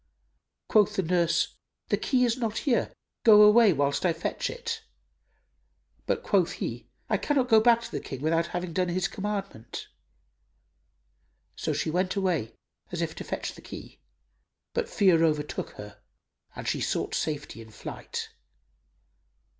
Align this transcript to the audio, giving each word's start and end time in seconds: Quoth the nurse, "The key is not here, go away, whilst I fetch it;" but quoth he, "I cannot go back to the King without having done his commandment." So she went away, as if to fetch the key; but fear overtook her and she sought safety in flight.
Quoth 0.67 0.95
the 0.95 1.03
nurse, 1.03 1.53
"The 1.89 1.97
key 1.97 2.25
is 2.25 2.35
not 2.35 2.57
here, 2.65 2.91
go 3.23 3.43
away, 3.43 3.71
whilst 3.71 4.03
I 4.03 4.13
fetch 4.13 4.49
it;" 4.49 4.81
but 6.07 6.23
quoth 6.23 6.53
he, 6.53 6.89
"I 7.07 7.17
cannot 7.17 7.49
go 7.49 7.59
back 7.59 7.81
to 7.83 7.91
the 7.91 7.99
King 7.99 8.23
without 8.23 8.47
having 8.47 8.73
done 8.73 8.89
his 8.89 9.07
commandment." 9.07 9.89
So 11.55 11.71
she 11.71 11.91
went 11.91 12.15
away, 12.15 12.55
as 12.91 13.03
if 13.03 13.13
to 13.13 13.23
fetch 13.23 13.53
the 13.53 13.61
key; 13.61 13.99
but 14.73 14.89
fear 14.89 15.23
overtook 15.23 15.73
her 15.73 16.01
and 16.55 16.67
she 16.67 16.81
sought 16.81 17.13
safety 17.13 17.61
in 17.61 17.69
flight. 17.69 18.29